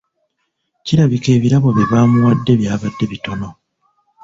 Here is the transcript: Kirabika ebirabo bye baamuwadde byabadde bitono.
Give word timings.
Kirabika 0.85 1.27
ebirabo 1.37 1.67
bye 1.75 1.85
baamuwadde 1.91 2.51
byabadde 2.59 3.05
bitono. 3.11 3.47